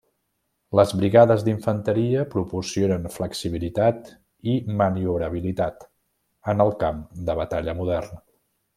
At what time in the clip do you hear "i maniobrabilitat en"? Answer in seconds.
4.55-6.69